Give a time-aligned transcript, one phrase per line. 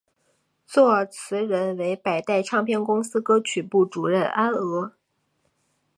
[0.65, 4.93] 作词人为百代唱片公司歌曲部主任安娥。